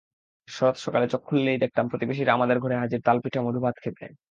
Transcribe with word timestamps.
শরৎ 0.47 0.75
সকালে 0.77 1.05
চোখ 1.07 1.21
খুললেই 1.23 1.57
দেখতাম 1.57 1.85
প্রতিবেশিরা 1.87 2.31
আমাদের 2.33 2.57
ঘরে 2.59 2.75
হাজির 2.77 3.01
তালপিঠা-মধুভাত 3.01 3.75
খেতে। 3.83 4.05